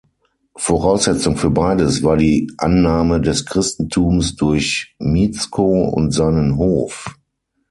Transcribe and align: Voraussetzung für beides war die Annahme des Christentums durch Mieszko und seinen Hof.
Voraussetzung 0.55 1.37
für 1.37 1.51
beides 1.51 2.01
war 2.01 2.17
die 2.17 2.51
Annahme 2.57 3.21
des 3.21 3.45
Christentums 3.45 4.35
durch 4.35 4.95
Mieszko 4.97 5.89
und 5.89 6.09
seinen 6.09 6.57
Hof. 6.57 7.19